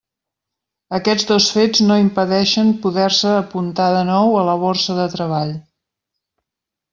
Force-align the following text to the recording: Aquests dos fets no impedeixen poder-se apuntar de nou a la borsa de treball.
Aquests 0.97 1.27
dos 1.31 1.49
fets 1.57 1.81
no 1.89 1.97
impedeixen 2.03 2.71
poder-se 2.85 3.35
apuntar 3.43 3.91
de 3.97 4.01
nou 4.09 4.39
a 4.41 4.47
la 4.49 4.57
borsa 4.65 4.97
de 5.01 5.07
treball. 5.17 5.53